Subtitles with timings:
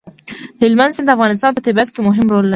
[0.61, 2.49] هلمند سیند د افغانستان په طبیعت کې مهم رول لري.